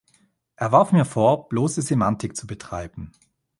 Er 0.55 0.71
warf 0.71 0.91
mir 0.93 1.05
vor, 1.05 1.47
bloße 1.47 1.83
Semantik 1.83 2.35
zu 2.35 2.47
betreiben. 2.47 3.11